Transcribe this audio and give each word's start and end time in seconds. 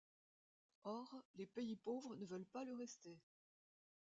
Or, 0.83 1.21
les 1.35 1.45
pays 1.45 1.75
pauvres 1.75 2.15
ne 2.15 2.25
veulent 2.25 2.47
pas 2.47 2.63
le 2.65 2.73
rester. 2.73 3.19